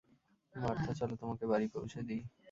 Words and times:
Martha, 0.55 0.91
চলো 0.99 1.13
তোমাকে 1.21 1.43
বাড়ি 1.51 1.67
পৌঁছে 1.73 1.99
দিই। 2.07 2.21